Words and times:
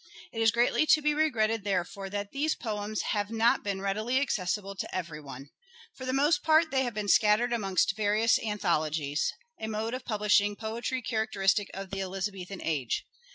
It 0.33 0.41
is 0.41 0.49
greatly 0.49 0.87
to 0.87 1.01
be 1.03 1.13
regretted, 1.13 1.63
therefore, 1.63 2.09
that 2.09 2.31
these 2.31 2.55
poems 2.55 3.03
have 3.13 3.29
not 3.29 3.63
been 3.63 3.81
readily 3.83 4.19
accessible 4.19 4.73
to 4.77 4.95
every 4.95 5.21
one. 5.21 5.51
For 5.93 6.07
the 6.07 6.11
most 6.11 6.41
part 6.41 6.71
they 6.71 6.81
have 6.85 6.95
been 6.95 7.07
scattered 7.07 7.53
amongst 7.53 7.95
various 7.95 8.39
anthologies; 8.39 9.31
a 9.59 9.67
mode 9.67 9.93
of 9.93 10.03
publishing 10.03 10.55
poetry 10.55 11.03
characteristic 11.03 11.69
of 11.75 11.91
the 11.91 12.01
Elizabethan 12.01 12.63
age. 12.63 13.05